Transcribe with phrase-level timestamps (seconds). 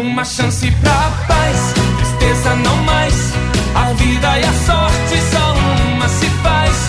[0.00, 3.32] Uma chance pra paz, tristeza não mais.
[3.74, 5.54] A vida e a sorte só
[5.92, 6.88] uma se faz.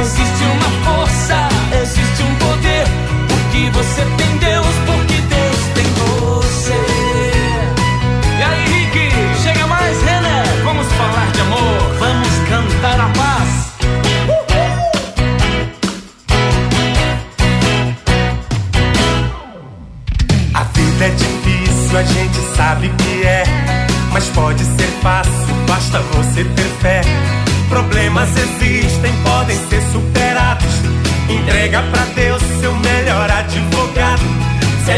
[0.00, 0.87] Existe uma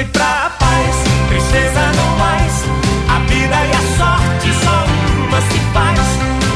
[0.00, 0.96] Chance pra paz,
[1.28, 2.64] tristeza não mais.
[3.08, 4.84] A vida e a sorte só
[5.26, 6.00] uma se faz.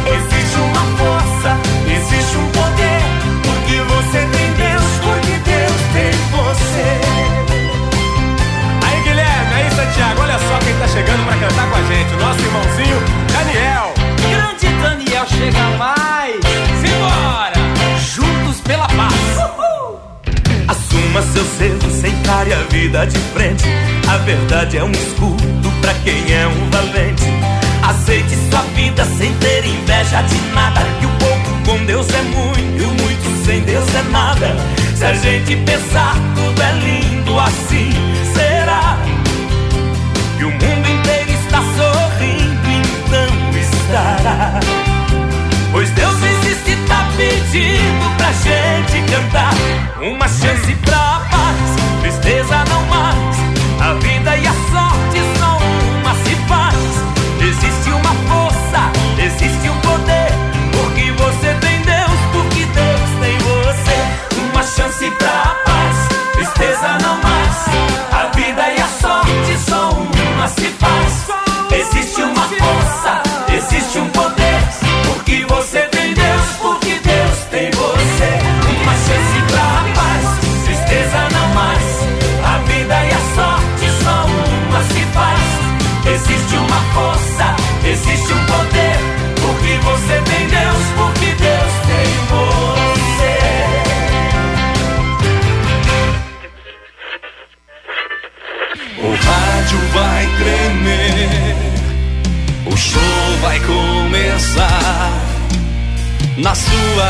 [0.07, 3.03] Existe uma força, existe um poder.
[3.43, 6.89] Porque você tem Deus, porque Deus tem você.
[8.87, 12.15] Aí, Guilherme, aí, Santiago, olha só quem tá chegando pra cantar com a gente.
[12.15, 13.03] O nosso irmãozinho
[13.33, 14.04] Daniel.
[21.15, 23.65] Assuma seu selo, encare a vida de frente.
[24.09, 27.23] A verdade é um escudo pra quem é um valente.
[27.83, 30.81] Aceite sua vida sem ter inveja de nada.
[30.99, 34.57] Que o pouco com Deus é muito, e o muito sem Deus é nada.
[34.97, 37.93] Se a gente pensar, tudo é lindo assim.
[38.35, 38.99] Será
[40.37, 42.69] que o mundo inteiro está sorrindo?
[43.07, 44.61] Então estará.
[45.71, 49.55] Pois Deus existe, tá pedindo pra gente cantar.
[50.01, 50.64] Uma chance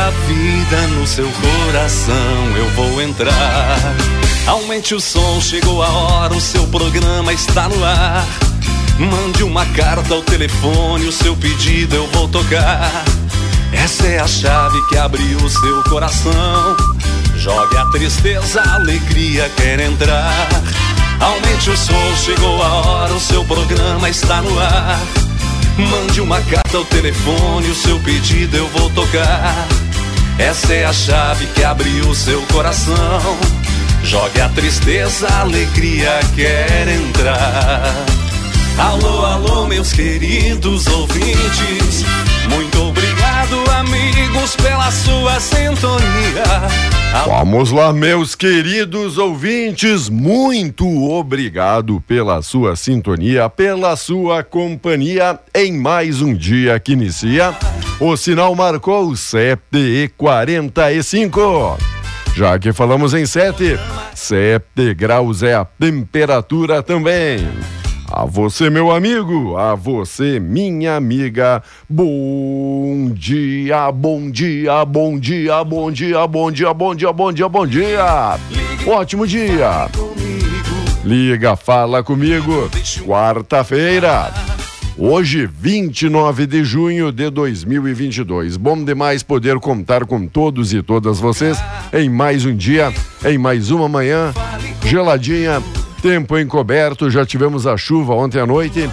[0.09, 3.77] vida, no seu coração, eu vou entrar.
[4.47, 8.25] Aumente o som, chegou a hora, o seu programa está no ar.
[8.99, 13.03] Mande uma carta ao telefone, o seu pedido eu vou tocar.
[13.73, 16.75] Essa é a chave que abriu o seu coração.
[17.35, 20.47] Jogue a tristeza, a alegria quer entrar.
[21.19, 24.99] Aumente o som, chegou a hora, o seu programa está no ar.
[25.77, 29.67] Mande uma carta ao telefone, o seu pedido eu vou tocar.
[30.37, 32.95] Essa é a chave que abriu seu coração.
[34.03, 38.05] Jogue a tristeza, a alegria quer entrar.
[38.77, 42.03] Alô, alô, meus queridos ouvintes.
[42.49, 46.43] Muito obrigado, amigos, pela sua sintonia.
[47.25, 50.09] Vamos lá, meus queridos ouvintes.
[50.09, 57.55] Muito obrigado pela sua sintonia, pela sua companhia em mais um dia que inicia.
[57.99, 61.77] O sinal marcou 7 e 45.
[62.35, 63.79] Já que falamos em 7,
[64.13, 67.47] 7 graus é a temperatura também.
[68.11, 71.63] A você, meu amigo, a você, minha amiga.
[71.89, 77.65] Bom dia, bom dia, bom dia, bom dia, bom dia, bom dia, bom dia, bom
[77.65, 78.39] dia.
[78.85, 79.89] Ótimo dia.
[81.05, 82.69] Liga, fala comigo.
[83.05, 84.54] Quarta-feira.
[84.97, 88.57] Hoje, 29 de junho de 2022.
[88.57, 91.57] Bom demais poder contar com todos e todas vocês
[91.93, 92.93] em mais um dia,
[93.25, 94.33] em mais uma manhã
[94.85, 95.61] geladinha
[96.05, 98.87] Tempo encoberto, já tivemos a chuva ontem à noite.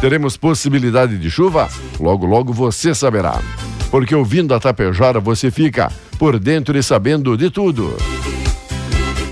[0.00, 1.68] Teremos possibilidade de chuva?
[2.00, 3.40] Logo, logo você saberá.
[3.88, 7.96] Porque ouvindo a Tapejara você fica por dentro e sabendo de tudo.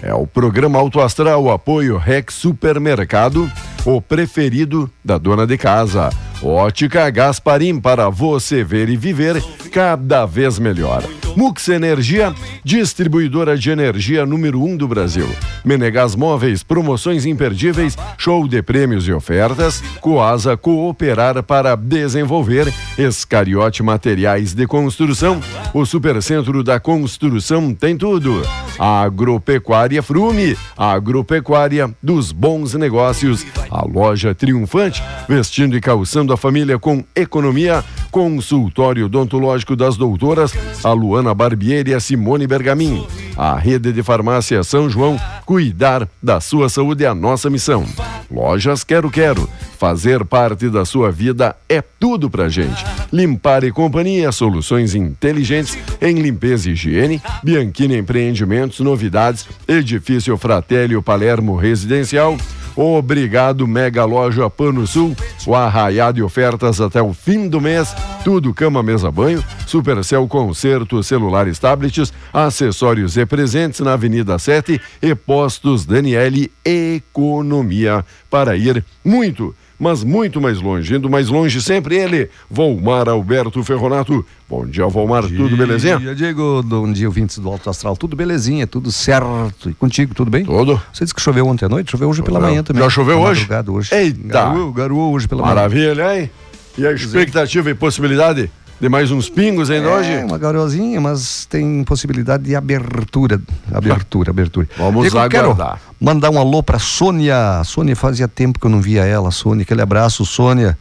[0.00, 3.50] É o programa Auto Astral, apoio Rex Supermercado,
[3.85, 6.11] o preferido da dona de casa.
[6.43, 9.43] Ótica Gasparim para você ver e viver
[9.75, 11.03] cada vez melhor.
[11.35, 12.32] Mux Energia,
[12.62, 15.29] distribuidora de energia número um do Brasil.
[15.65, 19.82] Menegas Móveis, promoções imperdíveis, show de prêmios e ofertas.
[20.00, 22.73] Coasa Cooperar para desenvolver.
[22.97, 25.41] Escariote Materiais de Construção.
[25.73, 28.43] O Supercentro da Construção tem tudo.
[28.79, 33.44] A Agropecuária Frume, agropecuária dos bons negócios.
[33.70, 37.85] A loja triunfante, vestindo e calçando a família com economia.
[38.11, 40.53] Consultório odontológico das doutoras,
[40.85, 43.07] a Luana Barbieri e a Simone Bergamin.
[43.37, 47.85] A rede de farmácia São João, cuidar da sua saúde é a nossa missão.
[48.31, 52.85] Lojas Quero Quero, fazer parte da sua vida é tudo pra gente.
[53.13, 57.23] Limpar e Companhia, soluções inteligentes em limpeza e higiene.
[57.43, 62.37] Bianchini Empreendimentos, novidades, Edifício Fratelli Palermo Residencial.
[62.76, 65.17] Obrigado, Mega Loja Pano Sul.
[65.47, 67.94] O arraiado de ofertas até o fim do mês.
[68.25, 69.44] Tudo cama, mesa, banho.
[69.67, 78.56] Supercell Concerto, celulares, tablets, acessórios e presentes na Avenida 7 e Postos Daniele Economia para
[78.56, 80.94] ir muito mas muito mais longe.
[80.94, 84.25] Indo mais longe, sempre ele, Volmar Alberto Ferronato.
[84.49, 85.97] Bom dia, Volmar, dia, tudo belezinha?
[85.97, 86.62] Bom dia, Diego.
[86.62, 87.97] Bom dia, ouvintes do Alto Astral.
[87.97, 89.71] Tudo belezinha, tudo certo.
[89.71, 90.44] E contigo, tudo bem?
[90.44, 90.81] Tudo.
[90.93, 92.35] Você disse que choveu ontem à noite, choveu hoje choveu.
[92.35, 92.82] pela manhã também.
[92.82, 93.49] Já choveu hoje?
[93.69, 93.94] hoje?
[93.94, 94.29] Eita!
[94.29, 96.05] Garoou, garoou hoje pela Maravilha, manhã.
[96.05, 96.31] Maravilha, hein?
[96.77, 98.50] E a expectativa e possibilidade?
[98.81, 100.25] De mais uns pingos ainda é, hoje?
[100.25, 103.41] uma garozinha, mas tem possibilidade de abertura.
[103.73, 104.69] Abertura, abertura.
[104.76, 105.81] Vamos Diego, aguardar.
[106.00, 107.62] mandar um alô pra Sônia.
[107.65, 109.31] Sônia, fazia tempo que eu não via ela.
[109.31, 110.76] Sônia, aquele abraço, Sônia.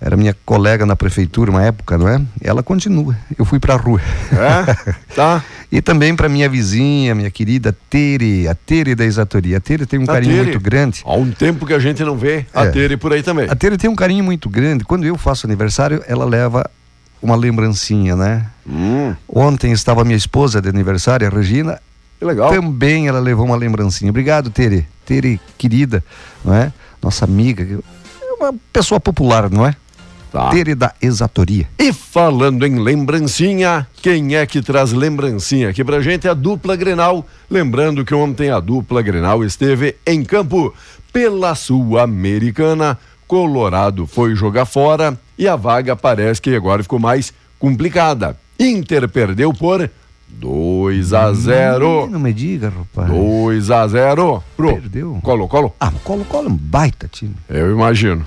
[0.00, 2.20] Era minha colega na prefeitura uma época, não é?
[2.40, 3.16] Ela continua.
[3.38, 4.00] Eu fui pra rua.
[4.32, 4.92] É?
[5.14, 5.44] Tá.
[5.70, 9.58] e também pra minha vizinha, minha querida Tere, a Tere da Exatoria.
[9.58, 10.44] A Tere tem um a carinho Tere.
[10.44, 11.02] muito grande.
[11.04, 12.70] Há um tempo que a gente não vê a é.
[12.70, 13.48] Tere por aí também.
[13.48, 14.84] A Tere tem um carinho muito grande.
[14.84, 16.68] Quando eu faço aniversário, ela leva
[17.22, 18.46] uma lembrancinha, né?
[18.68, 19.14] Hum.
[19.28, 21.80] Ontem estava minha esposa de aniversário, a Regina.
[22.18, 22.50] Que legal.
[22.50, 24.10] Também ela levou uma lembrancinha.
[24.10, 24.86] Obrigado, Tere.
[25.06, 26.04] Tere, querida,
[26.44, 26.72] não é?
[27.00, 27.80] Nossa amiga.
[28.20, 29.74] É uma pessoa popular, não é?
[30.32, 30.48] Tá.
[30.48, 31.68] Tere da Exatoria.
[31.78, 36.26] E falando em lembrancinha, quem é que traz lembrancinha aqui pra gente?
[36.26, 37.26] A dupla Grenal.
[37.50, 40.72] Lembrando que ontem a dupla Grenal esteve em campo
[41.12, 42.98] pela Sul-Americana.
[43.26, 48.36] Colorado foi jogar fora e a vaga parece que agora ficou mais complicada.
[48.58, 49.88] Inter perdeu por
[50.28, 52.08] 2 a 0.
[52.10, 53.08] Não me diga, rapaz.
[53.08, 55.18] 2 a 0 pro Perdeu.
[55.22, 55.74] Colo Colo.
[55.78, 57.34] Ah, Colo Colo é um baita time.
[57.48, 58.24] Eu imagino.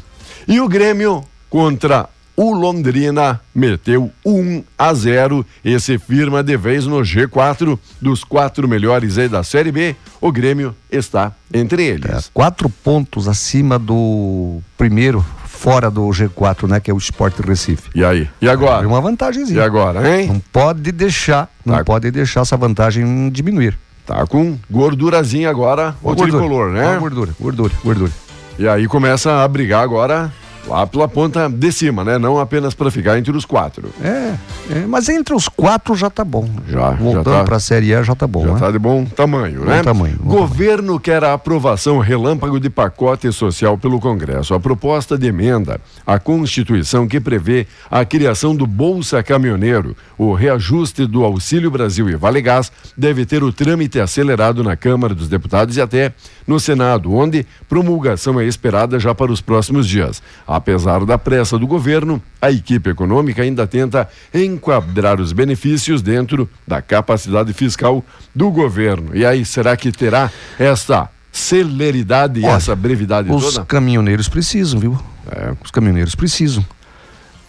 [0.48, 6.86] E o Grêmio contra o Londrina meteu 1 a 0 e se firma de vez
[6.86, 9.96] no G4 dos quatro melhores aí da Série B.
[10.20, 12.28] O Grêmio está entre eles.
[12.28, 16.80] É, quatro pontos acima do primeiro fora do G4, né?
[16.80, 17.90] Que é o Sport Recife.
[17.96, 18.30] E aí?
[18.42, 18.84] E agora?
[18.84, 19.60] É uma vantagemzinha.
[19.60, 20.28] E agora, hein?
[20.28, 21.84] Não pode deixar, não tá.
[21.84, 23.78] pode deixar essa vantagem diminuir.
[24.06, 26.98] Tá com gordurazinha agora o gordura, tricolor, né?
[27.00, 28.12] Gordura, gordura, gordura.
[28.60, 30.32] E aí começa a brigar agora
[30.68, 32.18] Lá pela ponta de cima, né?
[32.18, 33.90] Não apenas para ficar entre os quatro.
[34.04, 34.34] É,
[34.72, 36.50] é, mas entre os quatro já tá bom.
[36.68, 37.44] Já, Voltando tá.
[37.44, 38.54] para a Série A já tá bom, Já né?
[38.56, 39.84] está de bom tamanho, Bom né?
[39.84, 44.54] tamanho, bom Governo quer a aprovação relâmpago de pacote social pelo Congresso.
[44.54, 51.06] A proposta de emenda à Constituição que prevê a criação do Bolsa Caminhoneiro, o reajuste
[51.06, 55.78] do Auxílio Brasil e Vale Gás, deve ter o trâmite acelerado na Câmara dos Deputados
[55.78, 56.14] e até
[56.48, 60.22] no Senado, onde promulgação é esperada já para os próximos dias.
[60.56, 66.82] Apesar da pressa do governo, a equipe econômica ainda tenta enquadrar os benefícios dentro da
[66.82, 68.02] capacidade fiscal
[68.34, 69.14] do governo.
[69.14, 73.66] E aí, será que terá essa celeridade e essa brevidade Os toda?
[73.66, 74.98] caminhoneiros precisam, viu?
[75.30, 75.52] É.
[75.62, 76.66] Os caminhoneiros precisam.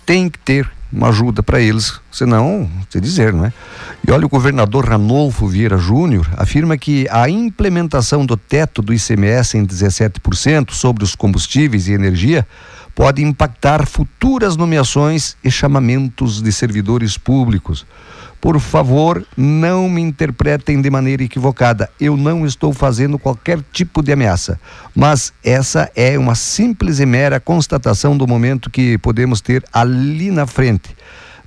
[0.07, 3.53] Tem que ter uma ajuda para eles, senão, se dizer, não é?
[4.07, 9.59] E olha, o governador Ranolfo Vieira Júnior afirma que a implementação do teto do ICMS
[9.59, 12.47] em 17% sobre os combustíveis e energia
[12.95, 17.85] pode impactar futuras nomeações e chamamentos de servidores públicos.
[18.47, 21.91] Por favor, não me interpretem de maneira equivocada.
[21.99, 24.61] Eu não estou fazendo qualquer tipo de ameaça.
[24.95, 30.47] Mas essa é uma simples e mera constatação do momento que podemos ter ali na
[30.47, 30.97] frente.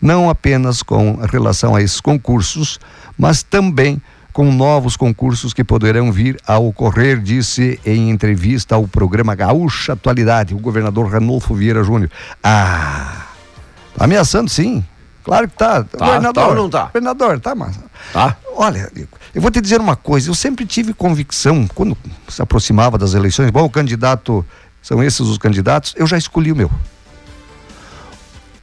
[0.01, 2.77] Não apenas com relação a esses concursos,
[3.17, 4.01] mas também
[4.33, 10.53] com novos concursos que poderão vir a ocorrer, disse em entrevista ao programa Gaúcha Atualidade,
[10.53, 12.11] o governador Ranolfo Vieira Júnior.
[12.43, 13.25] Ah,
[13.95, 14.83] tá ameaçando sim.
[15.23, 15.83] Claro que tá.
[15.83, 16.85] tá ou não tá?
[16.85, 17.79] Governador, tá, mas.
[18.13, 18.37] Tá?
[18.55, 18.91] Olha,
[19.33, 21.97] eu vou te dizer uma coisa, eu sempre tive convicção, quando
[22.27, 24.45] se aproximava das eleições, bom, o candidato,
[24.81, 26.71] são esses os candidatos, eu já escolhi o meu.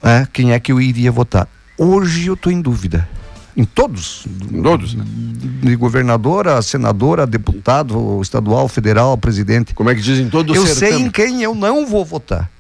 [0.03, 1.49] É, quem é que eu iria votar?
[1.79, 3.09] Hoje eu estou em dúvida.
[3.57, 4.27] Em todos.
[4.63, 4.95] Todos?
[4.95, 9.73] De governadora, senadora, deputado, estadual, federal, presidente.
[9.73, 12.51] Como é que dizem todo o Eu sei em quem eu não vou votar.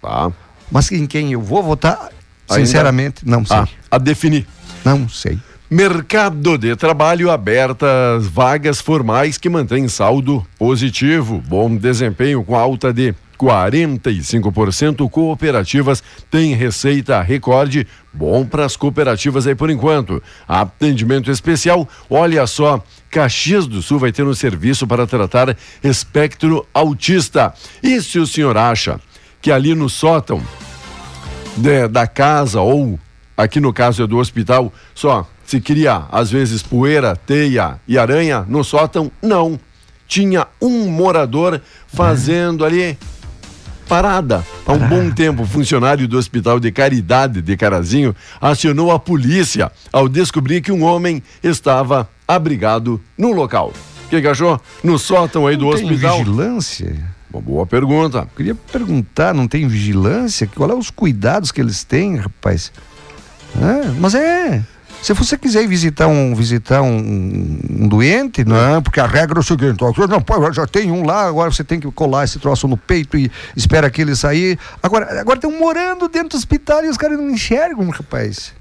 [0.00, 0.30] Tá.
[0.70, 2.08] Mas em quem eu vou votar,
[2.48, 3.56] Ainda- sinceramente, não sei.
[3.56, 4.46] Ah, a definir.
[4.84, 5.38] Não sei.
[5.70, 11.42] Mercado de trabalho abertas, vagas formais que mantém saldo positivo.
[11.48, 15.08] Bom desempenho com alta de 45%.
[15.08, 17.86] Cooperativas têm receita recorde.
[18.12, 20.22] Bom para as cooperativas aí por enquanto.
[20.46, 21.88] Atendimento especial.
[22.08, 27.52] Olha só, Caxias do Sul vai ter um serviço para tratar espectro autista.
[27.82, 29.00] E se o senhor acha
[29.40, 30.42] que ali no sótão
[31.56, 32.98] de- da casa ou
[33.36, 38.44] aqui no caso é do hospital, só se cria às vezes poeira, teia e aranha
[38.48, 39.58] no sótão, não.
[40.06, 42.96] Tinha um morador fazendo ali
[43.88, 44.44] parada.
[44.66, 50.08] Há um bom tempo, funcionário do Hospital de Caridade de Carazinho acionou a polícia ao
[50.08, 53.72] descobrir que um homem estava abrigado no local.
[54.06, 54.60] O que, que achou?
[54.82, 56.18] No sótão aí do Não tem hospital?
[56.18, 57.13] vigilância?
[57.34, 58.28] Uma boa pergunta.
[58.36, 60.46] Queria perguntar, não tem vigilância?
[60.46, 62.70] Qual é os cuidados que eles têm, rapaz?
[63.56, 64.62] É, mas é.
[65.02, 69.42] Se você quiser visitar um, visitar um, um doente, não, porque a regra é o
[69.42, 72.76] seguinte, não pode, já tem um lá, agora você tem que colar esse troço no
[72.76, 74.56] peito e espera que ele sair.
[74.80, 78.54] Agora, agora estão morando dentro do hospital e os caras não enxergam, rapaz.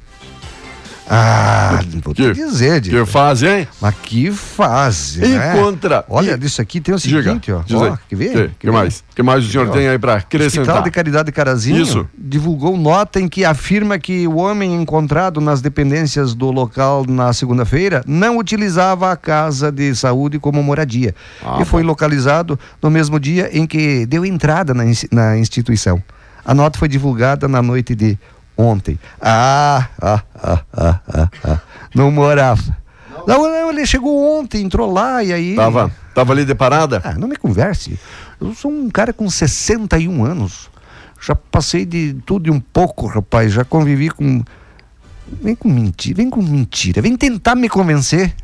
[1.10, 3.06] Ah, vou te Que- dizer, Que Diego.
[3.06, 3.68] fase, hein?
[3.82, 5.54] Mas que fase, E né?
[5.54, 7.62] contra- Olha, e- disso aqui tem o Diga, seguinte, ó.
[7.62, 7.94] diz ó aí.
[8.10, 8.30] quer ver?
[8.32, 8.72] Que, que ver?
[8.72, 9.04] mais?
[9.14, 10.84] que mais o senhor Ó, tem aí para Hospital acrescentar?
[10.84, 12.08] de Caridade Carazinho Isso.
[12.18, 18.02] divulgou nota em que afirma que o homem encontrado nas dependências do local na segunda-feira
[18.08, 21.14] não utilizava a casa de saúde como moradia
[21.46, 26.02] Ah, e foi localizado no mesmo dia em que deu entrada na, na instituição.
[26.46, 28.18] A nota foi divulgada na noite de
[28.58, 29.00] ontem.
[29.22, 31.60] Ah, ah, ah, ah, ah, ah.
[31.94, 32.78] não morava.
[33.28, 35.56] Não, não, ele chegou ontem, entrou lá e aí.
[35.56, 37.02] Tava, tava ali de parada?
[37.04, 37.98] Ah, não me converse.
[38.40, 40.70] Eu sou um cara com 61 anos.
[41.22, 43.54] Já passei de tudo e um pouco, rapaz.
[43.54, 44.44] Já convivi com.
[45.42, 47.02] Vem com mentira, vem com mentira.
[47.02, 48.36] Vem tentar me convencer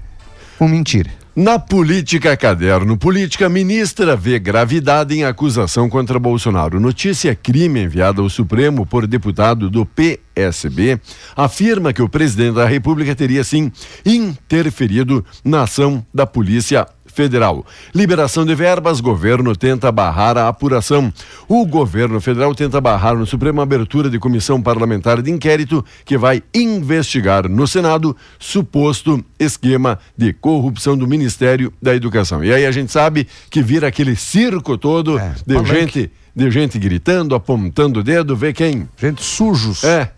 [0.58, 1.10] com mentira.
[1.42, 6.82] Na política caderno, política ministra vê gravidade em acusação contra Bolsonaro.
[6.82, 11.00] Notícia crime enviada ao Supremo por deputado do PSB
[11.38, 13.72] afirma que o presidente da República teria sim
[14.06, 17.66] interferido na ação da Polícia Federal.
[17.94, 21.12] Liberação de verbas, governo tenta barrar a apuração.
[21.48, 26.18] O governo federal tenta barrar no Supremo a abertura de comissão parlamentar de inquérito que
[26.18, 32.44] vai investigar no Senado suposto esquema de corrupção do Ministério da Educação.
[32.44, 35.74] E aí a gente sabe que vira aquele circo todo É, de palanque.
[35.74, 38.88] gente, de gente gritando, apontando o dedo, vê quem?
[38.98, 39.84] Gente, sujos.
[39.84, 40.12] É,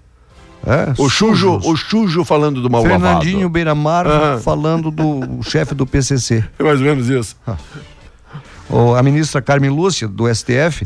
[0.66, 3.50] É, o Chujo, o Chujo falando do mal Fernandinho.
[3.50, 4.40] Beiramar Aham.
[4.40, 6.44] falando do chefe do PCC.
[6.60, 7.36] É mais ou menos isso.
[8.70, 10.86] O- a ministra Carmen Lúcia, do STF,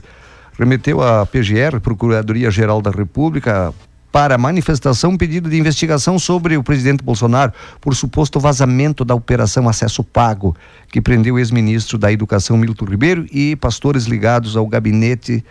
[0.58, 3.74] remeteu à PGR, Procuradoria-Geral da República,
[4.12, 7.52] para manifestação pedido de investigação sobre o presidente Bolsonaro
[7.82, 10.56] por suposto vazamento da operação Acesso Pago,
[10.90, 15.44] que prendeu o ex-ministro da Educação Milton Ribeiro e pastores ligados ao gabinete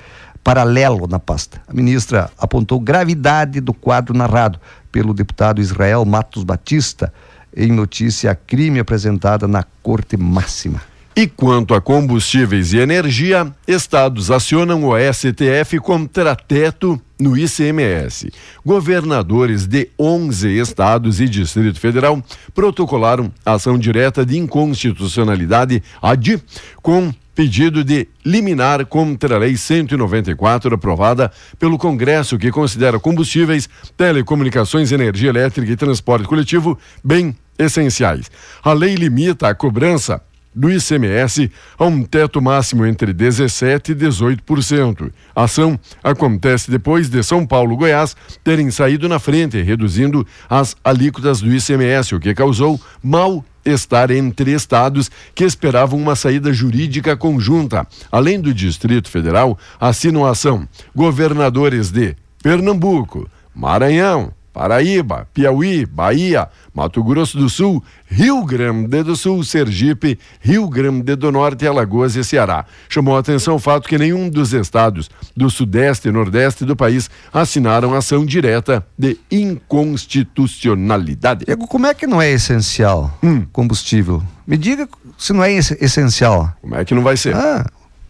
[0.45, 1.63] paralelo na pasta.
[1.67, 4.61] A ministra apontou gravidade do quadro narrado
[4.93, 7.13] pelo deputado Israel Matos Batista
[7.57, 10.81] em notícia crime apresentada na Corte Máxima.
[11.17, 18.33] E quanto a combustíveis e energia, estados acionam o STF contra teto no ICMS.
[18.67, 22.21] Governadores de 11 estados e Distrito Federal
[22.53, 26.43] protocolaram ação direta de inconstitucionalidade AD
[26.83, 34.93] com pedido de liminar contra a Lei 194, aprovada pelo Congresso, que considera combustíveis, telecomunicações,
[34.93, 38.31] energia elétrica e transporte coletivo bem essenciais.
[38.62, 40.23] A lei limita a cobrança
[40.54, 45.11] do ICMS a um teto máximo entre 17% e 18%.
[45.34, 50.76] A ação acontece depois de São Paulo e Goiás terem saído na frente, reduzindo as
[50.84, 57.16] alíquotas do ICMS, o que causou mal estar entre estados que esperavam uma saída jurídica
[57.16, 57.87] conjunta.
[58.12, 67.02] Além do Distrito Federal, assinam a ação governadores de Pernambuco, Maranhão, Paraíba, Piauí, Bahia, Mato
[67.02, 72.64] Grosso do Sul, Rio Grande do Sul, Sergipe, Rio Grande do Norte, Alagoas e Ceará.
[72.88, 77.11] Chamou a atenção o fato que nenhum dos estados do Sudeste e Nordeste do país
[77.32, 81.44] assinaram ação direta de inconstitucionalidade.
[81.44, 83.44] Diego, como é que não é essencial Hum.
[83.52, 84.23] combustível?
[84.46, 86.52] Me diga se não é esse- essencial.
[86.62, 87.34] Como é que não vai ser?
[87.34, 87.66] Ah,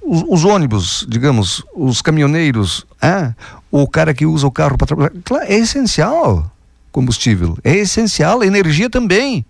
[0.06, 3.32] os, os ônibus, digamos, os caminhoneiros, ah,
[3.70, 6.50] o cara que usa o carro para trabalhar, claro, é essencial
[6.92, 9.44] combustível, é essencial, energia também.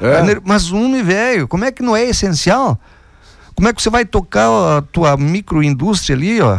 [0.00, 0.16] É.
[0.16, 2.78] A ener- Mas um velho, como é que não é essencial?
[3.54, 6.58] Como é que você vai tocar a tua microindústria ali, ó?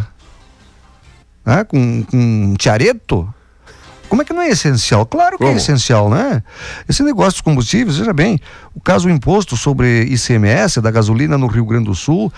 [1.46, 3.32] Ah, com, com um tiareto?
[4.10, 5.06] Como é que não é essencial?
[5.06, 5.58] Claro que é Como?
[5.60, 6.42] essencial, né?
[6.90, 8.40] Esse negócio dos combustíveis, veja bem,
[8.74, 12.32] o caso do imposto sobre ICMS da gasolina no Rio Grande do Sul,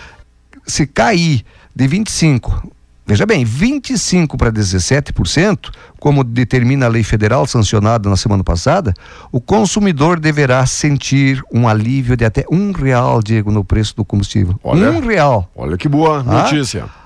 [0.70, 1.44] se cair
[1.76, 2.72] de 25,
[3.06, 8.94] veja bem, 25 para 17%, como determina a lei federal sancionada na semana passada,
[9.32, 14.60] o consumidor deverá sentir um alívio de até um real, Diego, no preço do combustível.
[14.64, 14.92] Olha.
[14.92, 15.50] Um real.
[15.55, 16.99] Olha que boa Ah?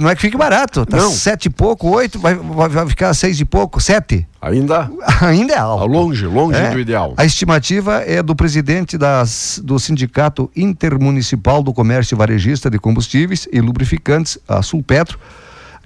[0.00, 1.10] Não é que fique barato, tá Não.
[1.10, 4.26] sete e pouco, oito, vai, vai, ficar seis e pouco, sete.
[4.40, 5.86] Ainda Ainda é alto.
[5.86, 6.70] longe, longe É.
[6.70, 7.14] do ideal.
[7.16, 13.60] A estimativa é do presidente das, do Sindicato Intermunicipal do Comércio Varejista de Combustíveis e
[13.60, 15.18] Lubrificantes, a Sulpetro,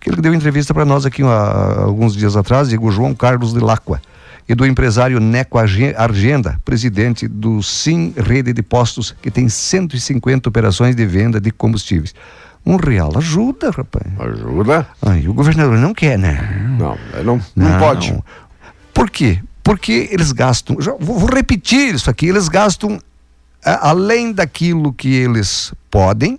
[0.01, 3.61] aquele que deu entrevista para nós aqui há alguns dias atrás, Diego João Carlos de
[3.61, 4.01] Lacqua,
[4.49, 10.49] e do empresário Neco Arge- Argenda, presidente do Sim Rede de Postos, que tem 150
[10.49, 12.15] operações de venda de combustíveis.
[12.64, 14.07] Um real ajuda, rapaz.
[14.18, 14.87] Ajuda?
[15.03, 16.75] Aí o governador não quer, né?
[16.79, 18.16] Não, é, não, não, pode.
[18.94, 19.40] Por quê?
[19.64, 20.77] Porque eles gastam.
[21.01, 22.27] vou, vou repetir isso aqui.
[22.27, 23.01] Eles gastam
[23.64, 26.38] a- além daquilo que eles podem,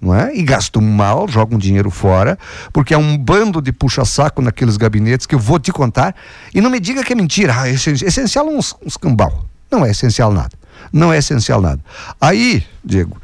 [0.00, 0.34] não é?
[0.34, 2.36] E gastam mal, jogam dinheiro fora,
[2.72, 6.14] porque é um bando de puxa-saco naqueles gabinetes que eu vou te contar.
[6.54, 7.54] E não me diga que é mentira.
[7.56, 9.44] Ah, essen- essencial é uns, uns cambal.
[9.70, 10.52] Não é essencial nada.
[10.92, 11.80] Não é essencial nada.
[12.20, 13.16] Aí, Diego,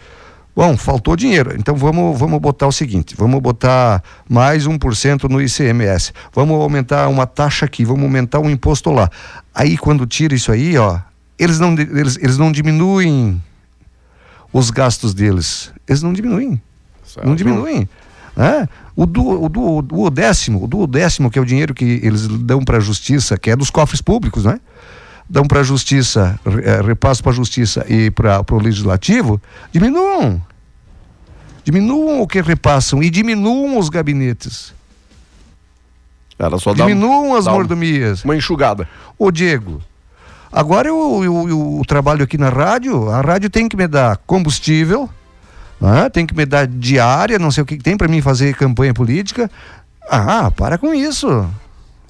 [0.56, 1.54] Bom, faltou dinheiro.
[1.54, 6.14] Então vamos, vamos botar o seguinte: vamos botar mais 1% no ICMS.
[6.32, 9.10] Vamos aumentar uma taxa aqui, vamos aumentar um imposto lá.
[9.54, 10.98] Aí quando tira isso aí, ó,
[11.38, 13.42] eles não, eles, eles não diminuem
[14.50, 15.70] os gastos deles.
[15.86, 16.60] Eles não diminuem.
[17.04, 17.26] Certo.
[17.26, 17.86] Não diminuem.
[18.34, 18.66] Né?
[18.94, 22.62] O, do, o, do, o duodécimo, o duodécimo, que é o dinheiro que eles dão
[22.64, 24.58] para a justiça, que é dos cofres públicos, né?
[25.28, 29.40] Dão para a justiça, eh, repasso para a justiça e para o legislativo,
[29.72, 30.40] diminuam.
[31.66, 34.72] Diminuam o que repassam e diminuam os gabinetes.
[36.38, 38.22] Era só Diminuam as um- mordomias.
[38.24, 38.88] uma enxugada.
[39.18, 39.82] Ô Diego,
[40.52, 45.10] agora eu, eu, eu trabalho aqui na rádio, a rádio tem que me dar combustível,
[45.80, 46.08] né?
[46.08, 48.94] tem que me dar diária, não sei o que que tem para mim fazer campanha
[48.94, 49.50] política.
[50.08, 51.50] Ah, para com isso.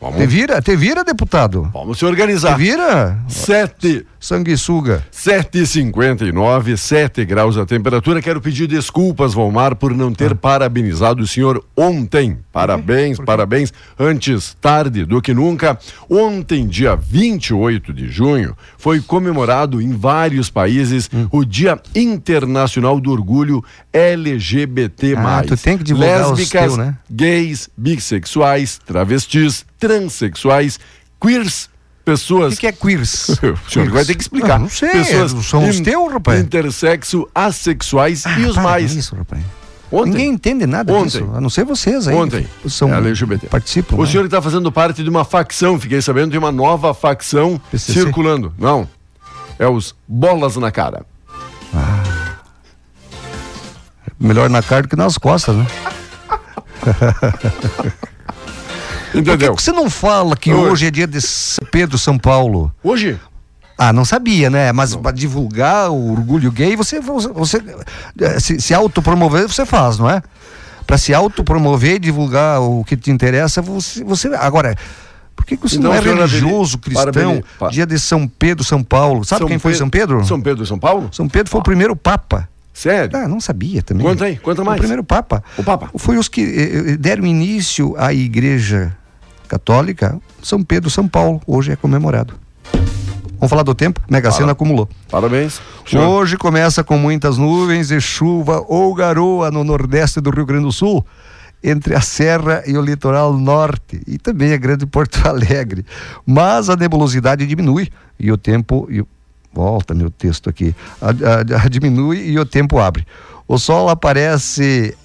[0.00, 1.70] Vamos, Te vira, te vira, deputado.
[1.72, 2.56] vamos se Te organizar.
[2.58, 5.04] vira, Sete sanguessuga.
[5.12, 8.20] 7h59, 7 graus a temperatura.
[8.20, 12.38] Quero pedir desculpas, Valmar, por não ter parabenizado o senhor ontem.
[12.52, 13.72] Parabéns, parabéns.
[13.98, 15.78] Antes tarde do que nunca.
[16.10, 23.62] Ontem, dia 28 de junho, foi comemorado em vários países o Dia Internacional do Orgulho
[23.92, 25.14] LGBT.
[25.16, 26.96] Ah, tu tem que divulgar os Lésbicas, teu, né?
[27.10, 30.78] gays, bissexuais, travestis, transexuais,
[31.20, 33.28] queers, O pessoas que, que é queers?
[33.66, 34.54] o senhor vai ter que explicar.
[34.56, 36.40] Ah, não sei, Pessoas são os teus, rapaz.
[36.40, 38.94] Intersexo, assexuais e os Ah, para com mais.
[38.94, 39.42] Isso, rapaz.
[39.92, 40.10] Ontem.
[40.10, 41.20] Ninguém entende nada Ontem.
[41.20, 42.14] disso, a não ser vocês aí.
[42.14, 42.46] Ontem.
[42.68, 43.46] São, É LGBT.
[43.46, 43.94] Participam.
[43.96, 44.10] O né?
[44.10, 48.00] senhor está fazendo parte de uma facção, fiquei sabendo, de uma nova facção PCC?
[48.00, 48.52] circulando.
[48.58, 48.88] Não.
[49.58, 51.06] É os bolas na cara.
[54.18, 55.66] Melhor na cara do que nas costas, né?
[59.20, 59.54] Por que Entendeu?
[59.56, 60.70] que você não fala que Oi.
[60.70, 62.72] hoje é dia de São Pedro, São Paulo?
[62.82, 63.18] Hoje,
[63.78, 64.72] Ah, não sabia, né?
[64.72, 67.62] Mas para divulgar o orgulho gay, você, você,
[68.20, 70.22] eh, se, se autopromover, você faz, não é?
[70.86, 74.02] Para se autopromover e divulgar o que te interessa, você.
[74.02, 74.74] você agora,
[75.34, 77.04] por que, que você Então, não é religioso, cristão?
[77.12, 77.44] parabéns.
[77.58, 79.24] Pa- Dia de São Pedro, São Paulo.
[79.26, 80.24] Sabe quem foi São Pedro?
[80.24, 81.10] São Pedro e São Paulo?
[81.12, 82.48] São Pedro foi o primeiro Papa.
[82.72, 83.14] Sério?
[83.18, 84.06] Ah, não sabia também.
[84.06, 84.76] Conta aí, conta mais.
[84.76, 85.42] O primeiro Papa.
[85.58, 85.90] O Papa.
[85.98, 88.96] Foi os que eh, eh, deram início à Igreja
[89.46, 91.40] Católica, São Pedro, São Paulo.
[91.46, 92.34] Hoje é comemorado.
[93.38, 94.00] Vamos falar do tempo?
[94.08, 94.88] Mega Sena acumulou.
[95.10, 95.60] Parabéns.
[95.86, 96.06] Senhor.
[96.08, 100.72] Hoje começa com muitas nuvens e chuva ou garoa no nordeste do Rio Grande do
[100.72, 101.04] Sul,
[101.62, 105.84] entre a Serra e o litoral norte, e também a Grande Porto Alegre.
[106.24, 108.88] Mas a nebulosidade diminui e o tempo.
[108.90, 109.04] E,
[109.52, 110.74] volta meu texto aqui.
[111.00, 113.06] A- a- a- diminui e o tempo abre.
[113.46, 114.96] O sol aparece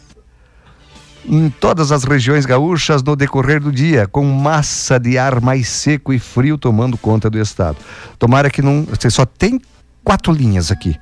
[1.25, 6.13] em todas as regiões gaúchas no decorrer do dia, com massa de ar mais seco
[6.13, 7.77] e frio tomando conta do estado.
[8.17, 8.83] Tomara que não.
[8.83, 9.59] Você só tem
[10.03, 10.95] quatro linhas aqui.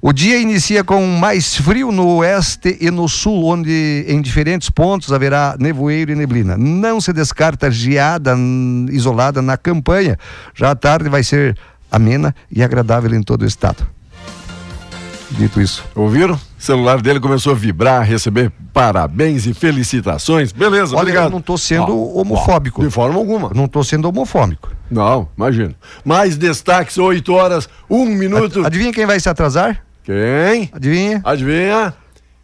[0.00, 5.12] O dia inicia com mais frio no oeste e no sul, onde em diferentes pontos
[5.12, 6.56] haverá nevoeiro e neblina.
[6.56, 8.36] Não se descarta geada
[8.90, 10.16] isolada na campanha.
[10.54, 11.58] Já à tarde vai ser
[11.90, 13.84] amena e agradável em todo o estado.
[15.32, 15.84] Dito isso.
[15.96, 16.38] Ouviram?
[16.58, 20.50] O celular dele começou a vibrar, receber parabéns e felicitações.
[20.52, 21.24] Beleza, Olha, obrigado.
[21.26, 22.82] eu não estou sendo Ó, homofóbico.
[22.82, 23.50] ó, de forma alguma.
[23.54, 24.70] Não estou sendo homofóbico.
[24.90, 25.74] Não, imagina.
[26.04, 28.66] Mais destaques, 8 horas, 1 minuto.
[28.66, 29.84] Adivinha quem vai se atrasar?
[30.02, 30.68] Quem?
[30.72, 31.20] Adivinha?
[31.24, 31.94] Adivinha?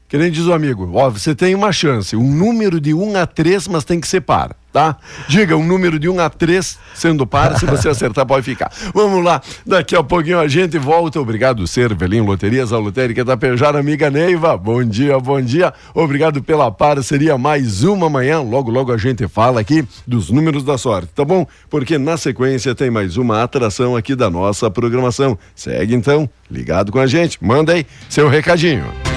[0.09, 3.27] Que nem diz o amigo, ó, você tem uma chance, um número de 1 a
[3.27, 4.97] 3, mas tem que ser par, tá?
[5.29, 8.73] Diga um número de 1 a 3 sendo par, se você acertar pode ficar.
[8.93, 11.21] Vamos lá, daqui a pouquinho a gente volta.
[11.21, 14.57] Obrigado, Cervelim Loterias, a lotérica da Pejara, amiga Neiva.
[14.57, 15.73] Bom dia, bom dia.
[15.95, 18.41] Obrigado pela parceria, mais uma manhã.
[18.41, 21.47] Logo, logo a gente fala aqui dos números da sorte, tá bom?
[21.71, 25.39] Porque na sequência tem mais uma atração aqui da nossa programação.
[25.55, 27.39] Segue então, ligado com a gente.
[27.41, 29.13] Manda aí seu recadinho.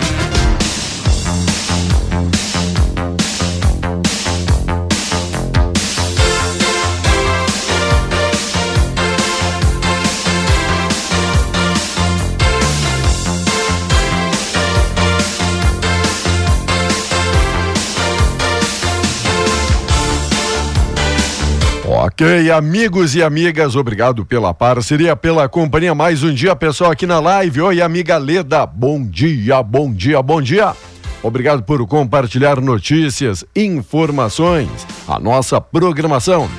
[22.19, 25.93] Ok, amigos e amigas, obrigado pela parceria, pela companhia.
[25.93, 27.62] Mais um dia, pessoal, aqui na live.
[27.62, 30.73] Oi, amiga Leda, bom dia, bom dia, bom dia.
[31.21, 34.67] Obrigado por compartilhar notícias, informações,
[35.08, 36.49] a nossa programação.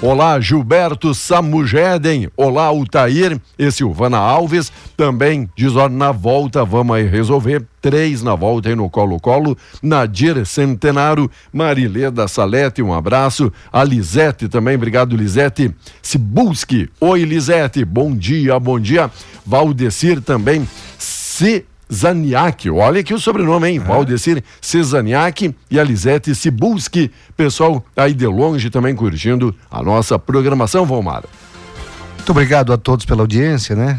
[0.00, 2.28] Olá, Gilberto Samugeden.
[2.36, 4.70] Olá, Altair e Silvana Alves.
[4.96, 7.66] Também diz, ó, na volta vamos aí resolver.
[7.82, 9.58] Três na volta aí no Colo-Colo.
[9.82, 13.52] Nadir Centenaro, Marileda Salete, um abraço.
[13.72, 15.74] A Lisete também, obrigado, Lisete.
[16.00, 19.10] Sibulski, oi, Lisete, bom dia, bom dia.
[19.44, 20.68] Valdecir também.
[20.96, 23.78] Se Zaniak, olha aqui o sobrenome, hein?
[23.78, 27.10] Valdecir Cesaniak e a Lisete Sibulski.
[27.36, 31.24] Pessoal aí de longe também curtindo a nossa programação, Valmar.
[32.16, 33.98] Muito obrigado a todos pela audiência, né?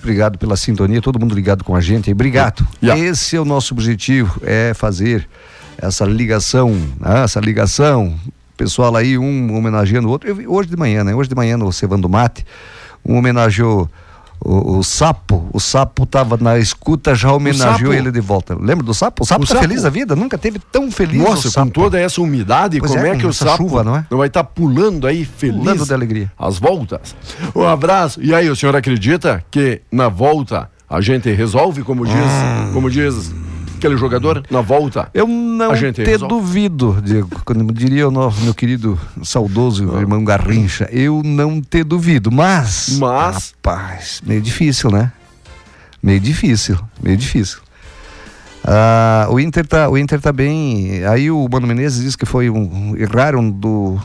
[0.00, 2.10] Obrigado pela sintonia, todo mundo ligado com a gente.
[2.10, 2.66] Obrigado.
[2.82, 3.02] Yeah.
[3.04, 5.28] Esse é o nosso objetivo, é fazer
[5.76, 7.22] essa ligação, né?
[7.22, 8.18] essa ligação.
[8.56, 10.28] Pessoal aí, um homenageando o outro.
[10.28, 11.14] Eu hoje de manhã, né?
[11.14, 12.44] Hoje de manhã no Cevando Mate,
[13.04, 13.88] um homenageou
[14.40, 15.48] o, o Sapo.
[15.52, 18.54] O Sapo estava na escuta, já homenageou ele de volta.
[18.58, 19.22] Lembra do Sapo?
[19.22, 19.60] O Sapo tá Sapo?
[19.62, 21.66] feliz da vida, nunca teve tão feliz o Nossa, Sapo.
[21.66, 24.06] com toda essa umidade, Pois como é, é, que o sapo chuva, não é?
[24.10, 25.58] vai estar pulando aí feliz?
[25.58, 26.32] Pulando de alegria.
[26.38, 27.14] As voltas.
[27.54, 28.20] Um abraço.
[28.22, 32.70] E aí, o senhor acredita que na volta a gente resolve, como diz, Ah.
[32.72, 33.32] como diz
[33.78, 35.08] aquele jogador, na volta?
[35.14, 36.28] Eu não te resolve.
[36.34, 37.30] duvido, Diego.
[37.44, 40.00] Como diria o nosso, meu querido saudoso Ah.
[40.00, 42.30] irmão Garrincha, eu não te duvido.
[42.30, 43.54] Mas, Mas?
[43.62, 45.12] rapaz, meio difícil, né?
[46.02, 47.58] Meio difícil, meio difícil.
[48.64, 51.04] Ah, o Inter tá, o Inter tá bem.
[51.06, 53.98] Aí o Mano Menezes disse que foi um erraram do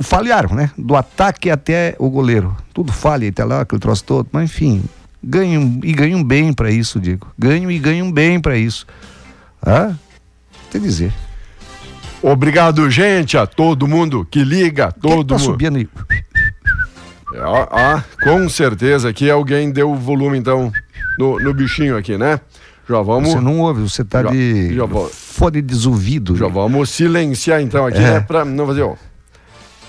[0.00, 0.70] falharam, né?
[0.78, 2.56] Do ataque até o goleiro.
[2.72, 4.28] Tudo falha até lá, aquele troço todo.
[4.32, 4.82] Mas enfim,
[5.22, 7.26] ganham e ganham bem para isso, Diego.
[7.38, 8.86] Ganham e ganham bem para isso.
[9.64, 9.92] Ah,
[10.70, 11.12] te dizer.
[12.22, 15.44] Obrigado, gente, a todo mundo que liga, Quem todo tá mundo.
[15.52, 15.88] subindo aí?
[17.36, 20.72] Ah, ah, com certeza que alguém deu volume, então,
[21.18, 22.40] no, no bichinho aqui, né?
[22.88, 23.30] Já vamos.
[23.32, 25.62] Você não ouve, você tá Já- de já vou- fone.
[26.36, 28.14] Já vamos silenciar então aqui, É.
[28.14, 28.20] né?
[28.20, 28.96] Pra não fazer ó,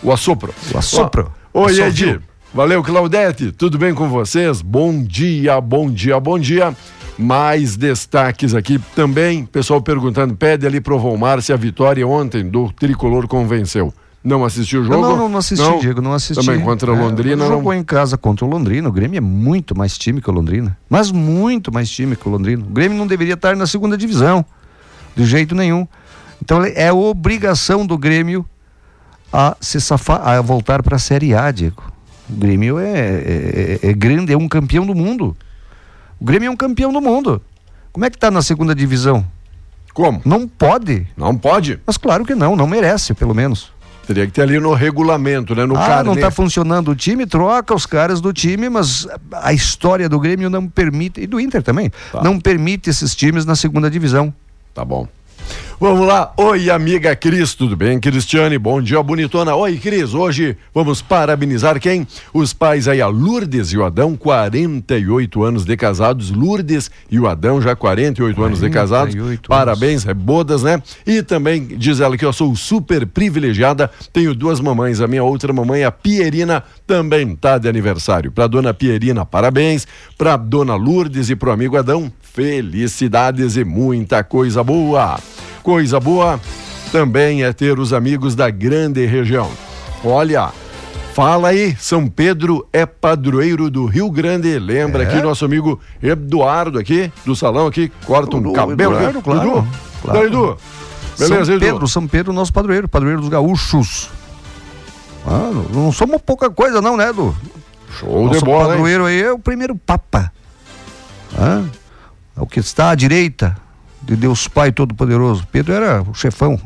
[0.04, 0.54] o assopro.
[0.74, 1.32] O assopro.
[1.54, 2.10] Ó, Oi, Assovio.
[2.15, 2.20] Edi.
[2.54, 3.52] Valeu, Claudete.
[3.52, 4.62] Tudo bem com vocês?
[4.62, 6.76] Bom dia, bom dia, bom dia.
[7.18, 9.46] Mais destaques aqui também.
[9.46, 13.94] Pessoal perguntando, pede ali pro Volmar se a vitória ontem do Tricolor convenceu.
[14.24, 15.02] Não assistiu o jogo?
[15.02, 16.44] Não, não, não assisti, Diego, não assisti.
[16.46, 17.48] Também contra a É, Londrina, não.
[17.48, 18.90] Jogou em casa contra o Londrina.
[18.90, 20.78] O Grêmio é muito mais time que o Londrina.
[20.90, 22.64] Mas muito mais time que o Londrina.
[22.64, 24.44] O Grêmio não deveria estar na segunda divisão.
[25.16, 25.88] De jeito nenhum.
[26.44, 28.46] Então é obrigação do Grêmio
[29.32, 31.84] a se safar, a voltar para a Série A, Diego.
[32.30, 35.36] O Grêmio é, é, é grande, é um campeão do mundo.
[36.20, 37.42] O Grêmio é um campeão do mundo.
[37.92, 39.26] Como é que tá na segunda divisão?
[39.94, 40.22] Como?
[40.24, 41.08] Não pode.
[41.18, 41.80] Não pode?
[41.86, 43.72] Mas claro que não, não merece, pelo menos.
[44.06, 45.65] Teria que ter ali no regulamento, né?
[45.65, 50.10] No ah, não está funcionando o time, troca os caras do time, mas a história
[50.10, 52.24] do Grêmio não permite, e do Inter também, Tá.
[52.24, 54.34] não permite esses times na segunda divisão.
[54.74, 55.08] Tá bom.
[55.82, 56.34] Vamos lá.
[56.36, 58.02] Oi, amiga Cris, tudo bem?
[58.02, 59.56] Cristiane, bom dia, bonitona.
[59.56, 60.13] Oi, Cris.
[60.13, 62.06] Hoje vamos parabenizar quem?
[62.34, 66.32] Os pais aí, a Lourdes e o Adão, 48 anos de casados.
[66.32, 69.15] Lourdes e o Adão, já 48 anos de casados.
[69.15, 70.84] 48 Parabéns, é bodas, né?
[71.08, 73.89] E também diz ela que eu sou super privilegiada.
[74.12, 75.00] Tenho duas mamães.
[75.00, 78.34] A minha outra mamãe, a Pierina, também tá de aniversário.
[78.34, 79.88] Pra dona Pierina, parabéns.
[80.18, 85.18] Pra dona Lourdes e pro amigo Adão, felicidades e muita coisa boa.
[85.63, 86.39] Coisa boa
[86.91, 89.50] também é ter os amigos da grande região.
[90.04, 90.50] Olha,
[91.13, 94.58] fala aí, São Pedro é padroeiro do Rio Grande.
[94.58, 95.08] Lembra É?
[95.08, 98.95] aqui nosso amigo Eduardo aqui, do salão aqui, corta um O cabelo.
[98.95, 99.67] Eduardo, claro, Edu,
[100.02, 100.26] claro.
[100.26, 100.58] Edu.
[101.17, 101.65] Beleza, São Edu?
[101.65, 104.10] Pedro, São Pedro, nosso padroeiro, padroeiro dos gaúchos.
[105.28, 107.36] Ah, não, não somos pouca coisa não, né, Edu?
[108.00, 108.69] Show Nosso de bola, hein?
[108.72, 110.32] padroeiro aí é o primeiro papa.
[111.38, 111.63] Ah,
[112.38, 113.56] é o que está à direita
[114.10, 115.45] de Deus Pai Todo-Poderoso.
[115.52, 116.60] Pedro era o chefão,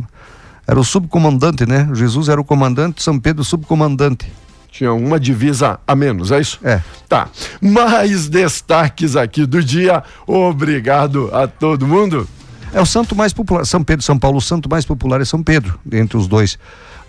[0.66, 1.90] era o subcomandante, né?
[1.94, 4.32] Jesus era o comandante, São Pedro subcomandante.
[4.72, 6.58] Tinha uma divisa a menos, é isso?
[6.64, 6.82] É.
[7.08, 7.28] Tá.
[7.62, 10.02] Mais destaques aqui do dia.
[10.26, 12.28] Obrigado a todo mundo.
[12.74, 15.44] É o santo mais popular, São Pedro, São Paulo, o santo mais popular é São
[15.44, 16.58] Pedro, entre os dois.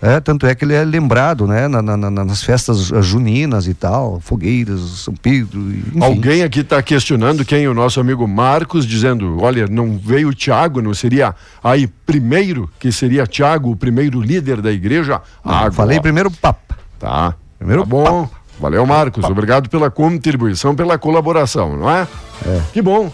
[0.01, 3.65] É, tanto é que ele é lembrado, né, na- na- na- nas festas eh, juninas
[3.65, 6.03] e tal, fogueiras, São Pedro, enfim.
[6.03, 7.67] Alguém aqui está questionando quem?
[7.67, 12.91] O nosso amigo Marcos, dizendo: olha, não veio o Tiago, não seria aí primeiro, que
[12.91, 15.21] seria Tiago, o primeiro líder da igreja?
[15.43, 15.71] Agora.
[15.71, 16.77] Falei primeiro papa.
[16.99, 17.33] Tá.
[17.57, 18.29] Primeiro tá bom.
[18.59, 19.23] Valeu, Marcos.
[19.25, 22.07] Obrigado pela contribuição, pela colaboração, não é?
[22.45, 22.61] É.
[22.73, 23.11] Que bom.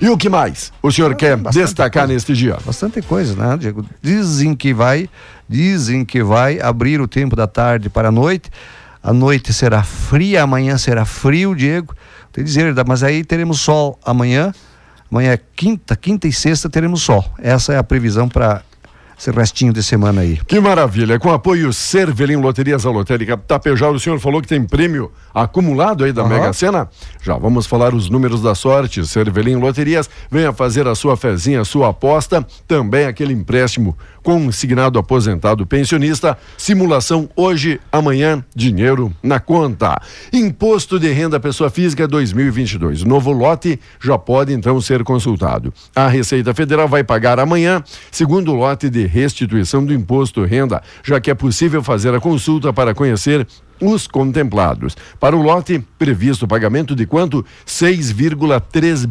[0.00, 2.14] E o que mais o senhor quer destacar coisa.
[2.14, 2.56] neste dia?
[2.64, 3.84] Bastante coisa, né, Diego?
[4.00, 5.10] Dizem que vai,
[5.48, 8.50] dizem que vai abrir o tempo da tarde para a noite.
[9.02, 11.94] A noite será fria, amanhã será frio, Diego.
[12.32, 14.52] Tem dizer, mas aí teremos sol amanhã.
[15.10, 17.24] Amanhã é quinta, quinta e sexta teremos sol.
[17.38, 18.62] Essa é a previsão para
[19.20, 20.40] esse restinho de semana aí.
[20.46, 21.18] Que maravilha.
[21.18, 26.12] Com apoio Cervelim Loterias, a lotérica Tapejara, o senhor falou que tem prêmio acumulado aí
[26.12, 26.30] da Aham.
[26.30, 26.88] Mega Sena?
[27.22, 29.06] Já vamos falar os números da sorte.
[29.06, 35.66] Cervelim Loterias, venha fazer a sua fezinha, a sua aposta, também aquele empréstimo consignado aposentado
[35.66, 36.36] pensionista.
[36.56, 40.00] Simulação hoje, amanhã, dinheiro na conta.
[40.32, 43.04] Imposto de renda pessoa física 2022.
[43.04, 45.72] Novo lote já pode então ser consultado.
[45.94, 51.30] A Receita Federal vai pagar amanhã, segundo lote de restituição do imposto renda, já que
[51.30, 53.46] é possível fazer a consulta para conhecer
[53.80, 54.96] os contemplados.
[55.18, 57.44] Para o lote, previsto o pagamento de quanto?
[57.66, 59.06] 6,3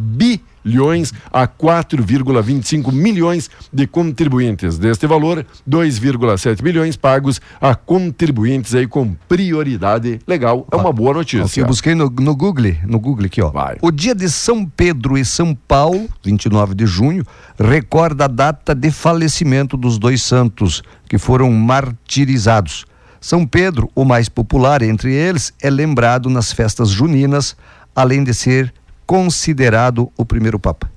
[0.64, 4.78] bilhões a 4,25 milhões de contribuintes.
[4.78, 10.68] Deste valor, 2,7 bilhões pagos a contribuintes aí com prioridade legal.
[10.72, 11.62] É uma boa notícia.
[11.62, 13.50] eu busquei no, no Google, no Google aqui, ó.
[13.50, 13.78] Vai.
[13.82, 17.24] O dia de São Pedro e São Paulo, 29 de junho,
[17.58, 22.86] recorda a data de falecimento dos dois santos que foram martirizados.
[23.22, 27.56] São Pedro, o mais popular entre eles, é lembrado nas festas juninas,
[27.94, 28.74] além de ser
[29.10, 30.88] considerado o primeiro papa.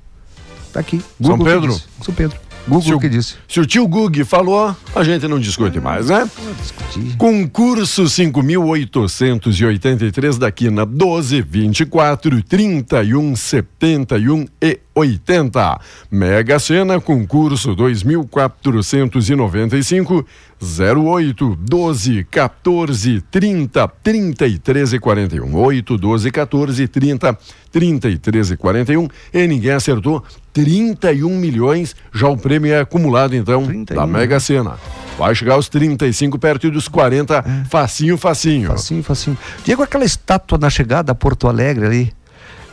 [0.70, 1.01] Tá aqui.
[1.20, 1.81] São Google que Pedro?
[2.05, 2.38] São Pedro.
[2.68, 3.35] Google Se o- que disse.
[3.48, 6.31] Se o tio Gug falou, a gente não discute mais, né?
[6.61, 7.16] Discutir.
[7.16, 15.81] Concurso 5.883 da Quina 12, 24, 31, 71 e 80.
[16.11, 20.25] Mega Sena, concurso 2.495,
[20.62, 25.57] 08, 12, 14, 30, 33 e 41.
[25.57, 27.38] 8, 12, 14, 30,
[27.72, 29.09] 33 e 41.
[29.35, 30.22] E ninguém acertou
[30.53, 31.96] 31 milhões.
[32.14, 34.79] Já o prêmio é acumulado, então, 31, da Mega Sena.
[35.18, 38.68] Vai chegar aos 35, perto dos 40, facinho, facinho.
[38.68, 39.38] Facinho, facinho.
[39.64, 42.12] Diego, aquela estátua na chegada a Porto Alegre ali,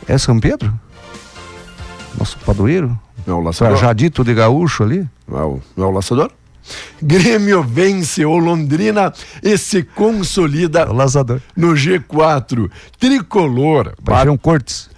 [0.06, 0.72] é São Pedro?
[2.16, 2.98] Nosso padroeiro?
[3.26, 3.76] Não é o laçador?
[3.76, 5.06] Trajadito de gaúcho ali?
[5.28, 6.30] Não é não é o laçador?
[7.02, 12.70] Grêmio vence o Londrina e se consolida É no G4.
[12.98, 13.94] Tricolor.
[14.04, 14.90] Paixão Cortes.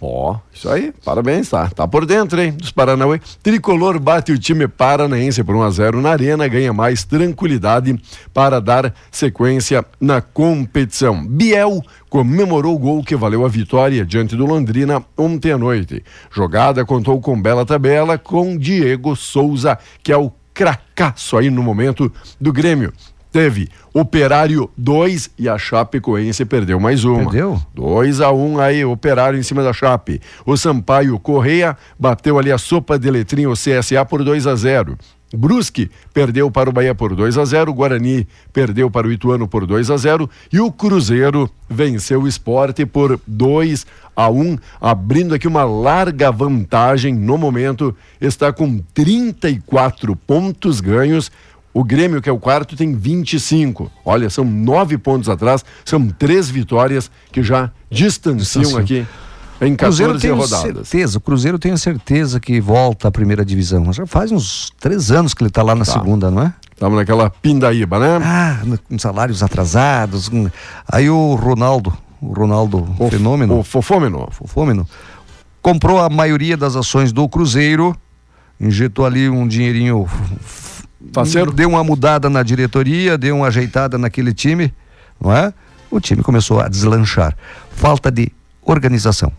[0.00, 1.68] Ó, isso aí, parabéns, tá?
[1.68, 2.52] Tá por dentro, hein?
[2.52, 3.20] Dos Paranauê.
[3.42, 8.00] Tricolor bate o time paranaense por 1 a 0 na arena, ganha mais tranquilidade
[8.32, 11.24] para dar sequência na competição.
[11.24, 16.02] Biel comemorou o gol que valeu a vitória diante do Londrina ontem à noite.
[16.30, 22.12] Jogada contou com bela tabela com Diego Souza, que é o cracaço aí no momento
[22.40, 22.92] do Grêmio.
[23.30, 27.30] Teve Operário 2 e a Chapecoense perdeu mais uma.
[27.30, 27.62] Perdeu?
[27.76, 30.20] 2 a 1 um aí, Operário em cima da Chape.
[30.44, 34.98] O Sampaio Correia bateu ali a sopa de letrinha o CSA por 2 a 0.
[35.34, 39.66] Brusque perdeu para o Bahia por 2 a 0, Guarani perdeu para o Ituano por
[39.66, 43.86] 2 a 0 e o Cruzeiro venceu o Esporte por 2
[44.16, 51.30] a 1, abrindo aqui uma larga vantagem no momento, está com 34 pontos ganhos.
[51.72, 53.92] O Grêmio, que é o quarto, tem 25.
[54.04, 58.80] Olha, são nove pontos atrás, são três vitórias que já distanciam Distanciam.
[58.80, 59.06] aqui
[59.60, 60.88] em Cruzeiro 14 tenho rodadas.
[60.88, 63.92] certeza, o Cruzeiro tenho certeza que volta à primeira divisão.
[63.92, 66.54] Já faz uns três anos que ele está lá na segunda, não é?
[66.72, 68.24] Estamos naquela pindaíba, né?
[68.24, 70.30] Ah, com salários atrasados.
[70.90, 74.28] Aí o Ronaldo, o Ronaldo O- Fenômeno, O fofômeno.
[74.30, 74.86] Fofômeno,
[75.60, 77.96] comprou a maioria das ações do Cruzeiro,
[78.60, 80.06] injetou ali um dinheirinho.
[81.12, 81.50] Faceiro?
[81.52, 84.72] Deu uma mudada na diretoria, deu uma ajeitada naquele time,
[85.20, 85.52] não é?
[85.90, 87.36] O time começou a deslanchar.
[87.72, 88.30] Falta de
[88.62, 89.32] organização.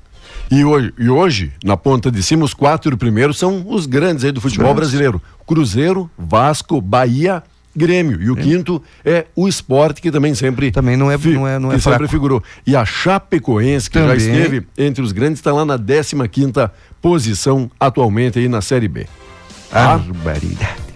[0.51, 4.31] E hoje, e hoje, na ponta de cima, os quatro primeiros são os grandes aí
[4.31, 4.89] do futebol grandes.
[4.89, 7.43] brasileiro: Cruzeiro, Vasco, Bahia,
[7.75, 8.19] Grêmio.
[8.21, 10.71] E o quinto é o esporte, que também sempre.
[10.71, 12.12] Também não é- não é- não é que sempre fraco.
[12.12, 12.43] figurou.
[12.65, 14.17] E a Chapecoense, que já Também.
[14.17, 19.05] esteve entre os grandes, está lá na 15 quinta posição atualmente aí na Série B.
[19.69, 19.97] Tá?
[19.99, 20.89] Barbaridade.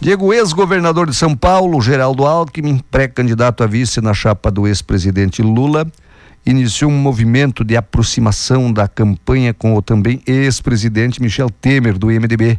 [0.00, 5.86] Diego, ex-governador de São Paulo, Geraldo Alckmin, pré-candidato a vice na chapa do ex-presidente Lula,
[6.44, 12.58] iniciou um movimento de aproximação da campanha com o também ex-presidente Michel Temer, do MDB.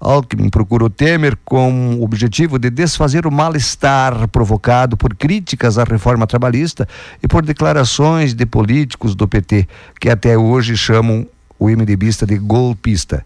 [0.00, 6.26] Alckmin procurou Temer com o objetivo de desfazer o mal-estar provocado por críticas à reforma
[6.26, 6.86] trabalhista
[7.22, 9.66] e por declarações de políticos do PT,
[9.98, 11.26] que até hoje chamam
[11.58, 13.24] o MDBista de golpista.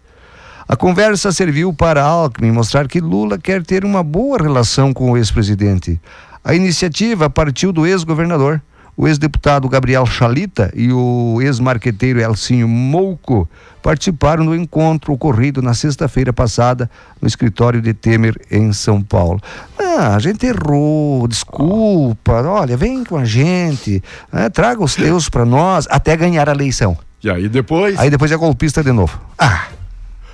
[0.67, 5.17] A conversa serviu para Alckmin mostrar que Lula quer ter uma boa relação com o
[5.17, 5.99] ex-presidente.
[6.43, 8.61] A iniciativa partiu do ex-governador.
[8.99, 13.49] O ex-deputado Gabriel Chalita e o ex-marqueteiro Elcinho Mouco
[13.81, 19.39] participaram do encontro ocorrido na sexta-feira passada no escritório de Temer em São Paulo.
[19.79, 25.45] Ah, a gente errou, desculpa, olha, vem com a gente, né, traga os teus para
[25.45, 26.97] nós até ganhar a eleição.
[27.23, 27.97] E aí depois.
[27.97, 29.17] Aí depois é golpista de novo.
[29.37, 29.67] Ah!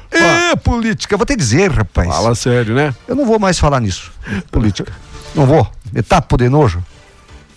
[0.09, 2.07] É política, vou te dizer, rapaz.
[2.07, 2.95] Fala sério, né?
[3.07, 4.11] Eu não vou mais falar nisso.
[4.49, 4.91] Política.
[5.35, 5.69] Não vou.
[5.93, 6.81] Etapa de nojo.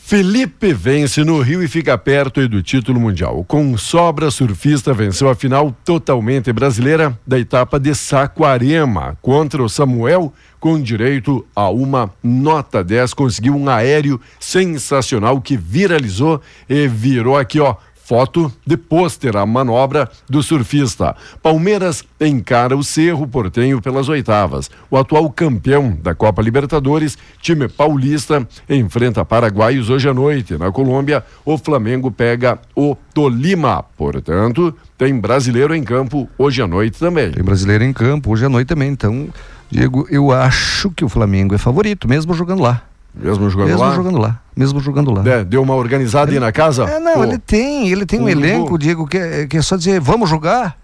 [0.08, 3.44] Felipe vence no Rio e fica perto do título mundial.
[3.44, 10.32] Com sobra, surfista venceu a final totalmente brasileira da etapa de Saquarema contra o Samuel,
[10.58, 13.12] com direito a uma nota 10.
[13.12, 17.76] Conseguiu um aéreo sensacional que viralizou e virou aqui, ó.
[18.08, 21.14] Foto de pôster, a manobra do surfista.
[21.42, 24.70] Palmeiras encara o Cerro Portenho pelas oitavas.
[24.90, 30.56] O atual campeão da Copa Libertadores, time paulista, enfrenta paraguaios hoje à noite.
[30.56, 33.84] Na Colômbia, o Flamengo pega o Tolima.
[33.94, 37.30] Portanto, tem brasileiro em campo hoje à noite também.
[37.32, 38.88] Tem brasileiro em campo hoje à noite também.
[38.88, 39.28] Então,
[39.70, 42.87] Diego, eu acho que o Flamengo é favorito, mesmo jogando lá.
[43.18, 43.94] Mesmo jogando mesmo lá?
[43.94, 44.40] jogando lá.
[44.56, 45.28] Mesmo jogando lá.
[45.28, 46.84] É, deu uma organizada aí na casa?
[46.84, 48.78] É, não, Pô, ele tem, ele tem um elenco, pô.
[48.78, 50.76] Diego, que é, que é só dizer, vamos jogar.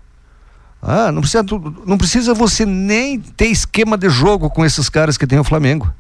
[0.83, 1.45] Ah, não precisa,
[1.87, 5.91] não precisa você nem ter esquema de jogo com esses caras que tem o Flamengo.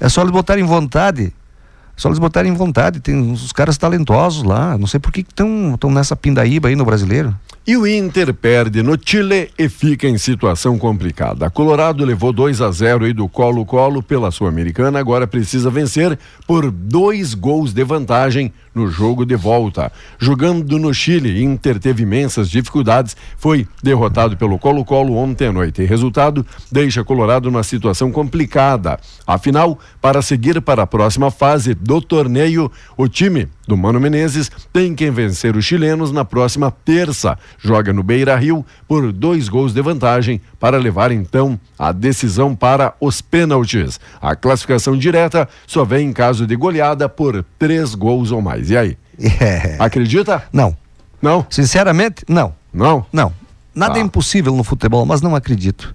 [0.00, 1.26] É só eles botarem vontade.
[1.26, 3.00] É só eles botarem vontade.
[3.00, 4.78] Tem uns caras talentosos lá.
[4.78, 7.34] Não sei por que estão nessa pindaíba aí no brasileiro.
[7.66, 11.48] E o Inter perde no Chile e fica em situação complicada.
[11.48, 17.32] Colorado levou 2 a 0 aí do Colo-Colo pela Sul-Americana, agora precisa vencer por dois
[17.32, 19.90] gols de vantagem no jogo de volta.
[20.18, 25.80] Jogando no Chile, Inter teve imensas dificuldades, foi derrotado pelo Colo-Colo ontem à noite.
[25.80, 29.00] E resultado deixa Colorado numa situação complicada.
[29.26, 34.94] Afinal, para seguir para a próxima fase do torneio, o time do Mano Menezes tem
[34.94, 37.38] que vencer os chilenos na próxima terça.
[37.58, 42.94] Joga no Beira Rio por dois gols de vantagem para levar então a decisão para
[43.00, 43.98] os pênaltis.
[44.20, 48.70] A classificação direta só vem em caso de goleada por três gols ou mais.
[48.70, 48.98] E aí?
[49.40, 49.76] É.
[49.78, 50.42] Acredita?
[50.52, 50.76] Não.
[51.22, 51.46] Não?
[51.48, 52.54] Sinceramente, não.
[52.72, 53.06] Não?
[53.12, 53.32] Não.
[53.74, 53.98] Nada Ah.
[53.98, 55.94] é impossível no futebol, mas não acredito.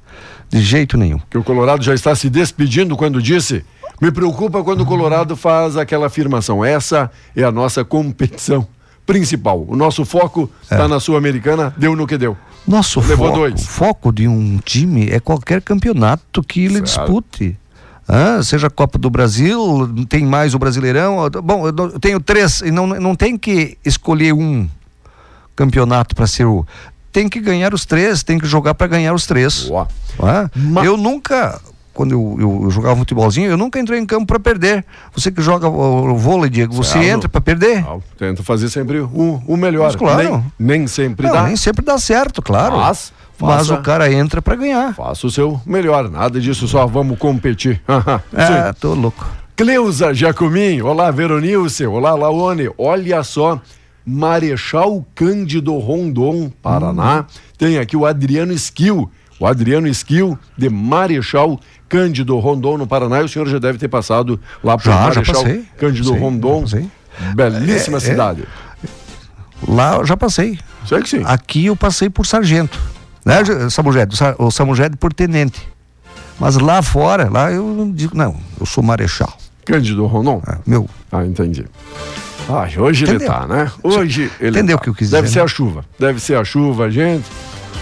[0.50, 1.20] De jeito nenhum.
[1.30, 3.64] Que o Colorado já está se despedindo quando disse.
[4.02, 6.64] Me preocupa quando o Colorado faz aquela afirmação.
[6.64, 8.66] Essa é a nossa competição
[9.06, 9.66] principal.
[9.68, 12.38] O nosso foco está na Sul-Americana, deu no que deu.
[12.68, 13.66] Nosso Levou foco, dois.
[13.66, 17.58] foco de um time é qualquer campeonato que ele dispute.
[18.08, 21.30] Ah, seja a Copa do Brasil, tem mais o Brasileirão.
[21.44, 24.68] Bom, eu tenho três, e não, não tem que escolher um
[25.56, 26.66] campeonato para ser o.
[27.12, 29.70] Tem que ganhar os três, tem que jogar para ganhar os três.
[30.22, 31.60] Ah, Ma- Eu nunca,
[32.00, 34.86] quando eu, eu- eu jogava futebolzinho, eu nunca entrei em campo para perder.
[35.14, 37.06] Você que joga o, o vôlei, Diego, você Certo.
[37.06, 37.84] entra para perder?
[37.86, 39.88] Ah, Tenta fazer sempre o, o melhor.
[39.88, 40.44] Mas claro.
[40.58, 41.44] Nem, nem sempre Não, dá.
[41.44, 42.78] nem sempre dá certo, claro.
[42.78, 44.96] Mas, Mas faça- o cara entra para ganhar.
[44.96, 46.10] Faça o seu melhor.
[46.10, 47.82] Nada disso, só vamos competir.
[47.86, 48.80] Ah, Sim.
[48.80, 49.28] tô louco.
[49.58, 53.60] Cleusa Jacomim, olá Veronilce, olá Laone, olha só,
[54.06, 57.26] Marechal Cândido Rondon, Paraná,
[57.58, 61.60] tem aqui o Adriano Esquil, o Adriano Esquil de Marechal
[61.90, 65.00] Cândido Rondon no Paraná, e o senhor já deve ter passado lá por Já, já
[65.16, 65.66] Marechal passei.
[65.78, 66.92] Cândido Sim, Rondon, já passei.
[67.36, 68.02] belíssima É, é.
[68.02, 68.44] cidade.
[69.68, 70.58] Lá eu já passei.
[70.88, 71.22] Sei que sim.
[71.26, 72.80] Aqui eu passei por sargento.
[73.26, 74.14] Né, Ge- Samuged?
[74.14, 75.68] O Sa- O Samuged por tenente.
[76.40, 79.32] Mas lá fora, lá eu não digo, não, eu sou marechal.
[79.66, 80.42] Cândido Rondon?
[80.48, 81.66] Ah, Meu, Ah, entendi.
[82.48, 83.28] Ai, hoje ele Entendeu?
[83.34, 83.72] tá, né?
[83.84, 84.82] Hoje ele Entendeu tá.
[84.82, 85.46] o que eu quis Deve dizer, ser né?
[85.46, 85.86] a chuva.
[86.00, 87.26] Deve ser a chuva, gente.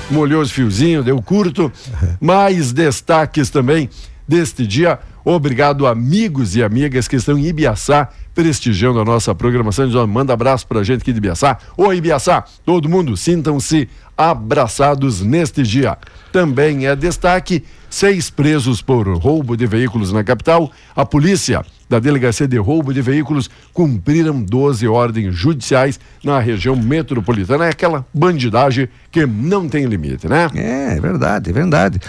[0.10, 1.72] Molhou os fiozinhos, deu curto.
[2.20, 3.89] Mais destaques também
[4.28, 4.99] deste dia.
[5.24, 10.08] Obrigado, amigos e amigas que estão em Ibiaçá, prestigiando a nossa programação.
[10.08, 11.58] Manda abraço pra gente aqui de Ibiaçá.
[11.76, 15.97] Ô, Ibiaçá, todo mundo, sintam-se abraçados neste dia.
[16.32, 20.72] Também é destaque: seis presos por roubo de veículos na capital.
[20.95, 27.65] A polícia da Delegacia de Roubo de Veículos cumpriram 12 ordens judiciais na região metropolitana.
[27.65, 30.49] É aquela bandidagem que não tem limite, né?
[30.53, 31.99] é, é verdade, é verdade.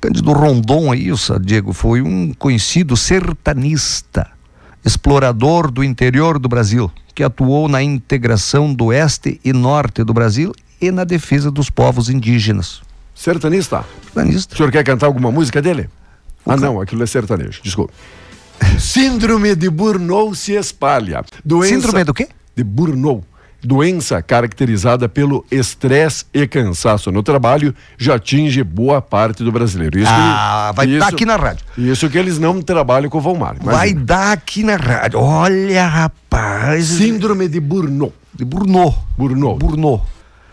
[0.00, 1.10] Cândido Rondon aí,
[1.42, 4.28] Diego, foi um conhecido sertanista,
[4.84, 10.54] explorador do interior do Brasil, que atuou na integração do oeste e norte do Brasil
[10.80, 12.80] e na defesa dos povos indígenas.
[13.14, 13.84] Sertanista.
[14.04, 14.54] Sertanista.
[14.54, 15.88] O senhor quer cantar alguma música dele?
[16.46, 17.92] Ah, não, aquilo é sertanejo, desculpe.
[18.78, 21.24] Síndrome de Burnow se espalha.
[21.44, 22.28] Doença Síndrome do quê?
[22.56, 23.24] de Burnow.
[23.62, 29.98] Doença caracterizada pelo estresse e cansaço no trabalho já atinge boa parte do brasileiro.
[29.98, 31.64] Isso Ah, que- vai isso- dar aqui na rádio.
[31.76, 33.56] Isso que eles não trabalham com o Volmar.
[33.60, 34.04] Vai imagina.
[34.06, 35.18] dar aqui na rádio.
[35.20, 36.86] Olha, rapaz.
[36.86, 38.12] Síndrome de Burnow.
[38.32, 38.96] de Burnow.
[39.16, 39.56] Burnow.
[39.56, 40.06] Burnow.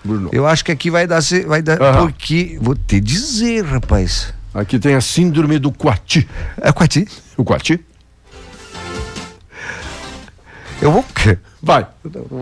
[0.06, 0.30] Burnow.
[0.32, 1.20] Eu acho que aqui vai dar.
[1.48, 2.02] Vai dar Aham.
[2.08, 2.58] Porque.
[2.62, 4.34] Vou te dizer, rapaz.
[4.54, 6.28] Aqui tem a síndrome do Quati.
[6.62, 7.08] É com a ti?
[7.36, 7.84] O Quati?
[10.82, 11.04] Eu vou.
[11.62, 11.88] Vai.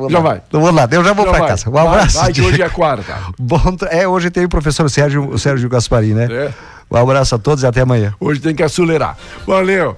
[0.09, 0.41] Já vai.
[0.45, 1.47] Então vamos lá, eu já vou vai.
[1.47, 1.69] casa.
[1.69, 2.17] Um Vai, abraço.
[2.17, 3.15] Vai, que hoje é quarta.
[3.39, 6.27] Bom, é, hoje tem o professor Sérgio, o Sérgio Gaspari, né?
[6.29, 6.53] É.
[6.91, 8.13] Um abraço a todos e até amanhã.
[8.19, 9.17] Hoje tem que acelerar.
[9.47, 9.97] Valeu.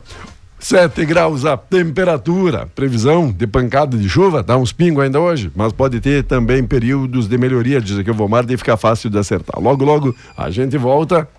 [0.66, 2.68] 7 graus a temperatura.
[2.74, 7.28] Previsão de pancada de chuva, dá uns pingos ainda hoje, mas pode ter também períodos
[7.28, 9.62] de melhoria, diz aqui o Vomar, de ficar fácil de acertar.
[9.62, 11.30] Logo, logo a gente volta.